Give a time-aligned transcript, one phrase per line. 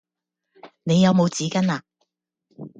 [0.81, 1.83] 你有冇紙巾呀